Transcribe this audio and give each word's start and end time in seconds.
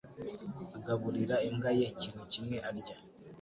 Agaburira 0.77 1.35
imbwa 1.47 1.69
ye 1.77 1.85
ikintu 1.93 2.23
kimwe 2.31 2.57
arya. 2.67 2.95